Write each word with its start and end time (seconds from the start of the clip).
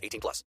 18 0.00 0.20
plus. 0.20 0.44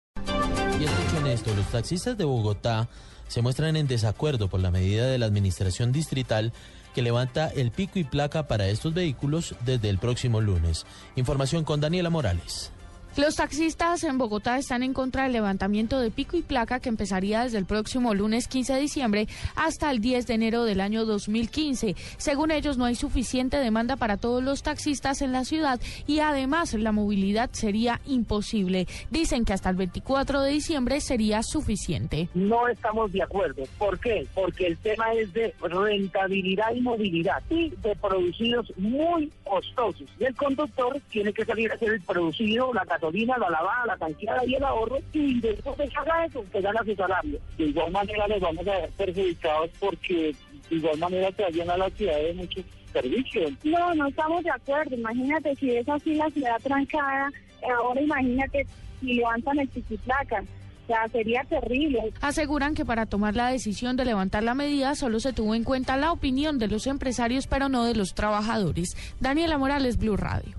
Y 0.80 0.84
escuchen 0.84 1.26
esto, 1.26 1.54
los 1.54 1.66
taxistas 1.66 2.16
de 2.16 2.24
Bogotá 2.24 2.88
se 3.28 3.42
muestran 3.42 3.76
en 3.76 3.86
desacuerdo 3.86 4.48
por 4.48 4.60
la 4.60 4.70
medida 4.70 5.06
de 5.06 5.18
la 5.18 5.26
administración 5.26 5.92
distrital 5.92 6.52
que 6.94 7.02
levanta 7.02 7.48
el 7.48 7.70
pico 7.70 7.98
y 7.98 8.04
placa 8.04 8.46
para 8.46 8.68
estos 8.68 8.92
vehículos 8.92 9.54
desde 9.64 9.88
el 9.88 9.98
próximo 9.98 10.40
lunes. 10.40 10.84
Información 11.16 11.64
con 11.64 11.80
Daniela 11.80 12.10
Morales. 12.10 12.72
Los 13.14 13.36
taxistas 13.36 14.04
en 14.04 14.16
Bogotá 14.16 14.56
están 14.56 14.82
en 14.82 14.94
contra 14.94 15.24
del 15.24 15.32
levantamiento 15.32 16.00
de 16.00 16.10
pico 16.10 16.38
y 16.38 16.42
placa 16.42 16.80
que 16.80 16.88
empezaría 16.88 17.42
desde 17.42 17.58
el 17.58 17.66
próximo 17.66 18.14
lunes 18.14 18.48
15 18.48 18.72
de 18.72 18.80
diciembre 18.80 19.28
hasta 19.54 19.90
el 19.90 20.00
10 20.00 20.26
de 20.26 20.32
enero 20.32 20.64
del 20.64 20.80
año 20.80 21.04
2015. 21.04 21.94
Según 22.16 22.50
ellos, 22.50 22.78
no 22.78 22.86
hay 22.86 22.94
suficiente 22.94 23.58
demanda 23.58 23.96
para 23.96 24.16
todos 24.16 24.42
los 24.42 24.62
taxistas 24.62 25.20
en 25.20 25.32
la 25.32 25.44
ciudad 25.44 25.78
y 26.06 26.20
además 26.20 26.72
la 26.72 26.90
movilidad 26.90 27.50
sería 27.52 28.00
imposible. 28.06 28.86
Dicen 29.10 29.44
que 29.44 29.52
hasta 29.52 29.68
el 29.68 29.76
24 29.76 30.40
de 30.40 30.50
diciembre 30.50 30.98
sería 31.02 31.42
suficiente. 31.42 32.30
No 32.32 32.66
estamos 32.66 33.12
de 33.12 33.22
acuerdo. 33.22 33.64
¿Por 33.76 34.00
qué? 34.00 34.26
Porque 34.34 34.68
el 34.68 34.78
tema 34.78 35.12
es 35.12 35.30
de 35.34 35.54
rentabilidad 35.60 36.74
y 36.74 36.80
movilidad 36.80 37.42
y 37.50 37.74
de 37.82 37.94
producidos 37.94 38.72
muy 38.78 39.30
costosos. 39.44 40.08
Y 40.18 40.24
el 40.24 40.34
conductor 40.34 40.98
tiene 41.10 41.34
que 41.34 41.44
salir 41.44 41.70
a 41.70 41.74
hacer 41.74 41.90
el 41.90 42.00
producido, 42.00 42.72
la 42.72 42.86
gasolina, 43.02 43.36
la 43.38 43.50
lavada, 43.50 43.86
la 43.86 43.96
tanqueada 43.96 44.44
y 44.46 44.54
el 44.54 44.64
ahorro, 44.64 44.98
y 45.12 45.40
después 45.40 45.76
de 45.76 45.88
que 45.88 45.96
haga 45.96 46.24
eso, 46.26 46.44
que 46.52 46.60
gana 46.60 46.80
su 46.84 46.94
salario. 46.94 47.38
De 47.58 47.64
igual 47.64 47.90
manera 47.90 48.28
les 48.28 48.40
vamos 48.40 48.66
a 48.66 48.78
ver 48.78 48.90
perjudicados 48.96 49.70
porque 49.80 50.34
de 50.70 50.76
igual 50.76 50.98
manera 50.98 51.30
se 51.32 51.50
llena 51.50 51.76
la 51.76 51.90
ciudad 51.90 52.18
de 52.18 52.34
muchos 52.34 52.64
servicios. 52.92 53.52
No, 53.64 53.94
no 53.94 54.06
estamos 54.06 54.44
de 54.44 54.50
acuerdo. 54.50 54.94
Imagínate 54.94 55.54
si 55.56 55.70
es 55.76 55.88
así 55.88 56.14
la 56.14 56.30
ciudad 56.30 56.60
trancada, 56.62 57.30
ahora 57.76 58.00
imagínate 58.00 58.66
si 59.00 59.14
levantan 59.14 59.58
el 59.58 59.68
placa. 60.04 60.44
O 60.84 60.86
sea, 60.86 61.08
sería 61.08 61.44
terrible. 61.44 62.12
Aseguran 62.20 62.74
que 62.74 62.84
para 62.84 63.06
tomar 63.06 63.36
la 63.36 63.48
decisión 63.48 63.96
de 63.96 64.04
levantar 64.04 64.42
la 64.42 64.54
medida 64.54 64.96
solo 64.96 65.20
se 65.20 65.32
tuvo 65.32 65.54
en 65.54 65.62
cuenta 65.62 65.96
la 65.96 66.10
opinión 66.10 66.58
de 66.58 66.66
los 66.66 66.88
empresarios, 66.88 67.46
pero 67.46 67.68
no 67.68 67.84
de 67.84 67.94
los 67.94 68.14
trabajadores. 68.14 68.96
Daniela 69.20 69.58
Morales, 69.58 69.96
Blue 69.96 70.16
Radio. 70.16 70.56